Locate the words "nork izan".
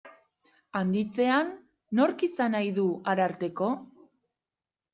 2.01-2.55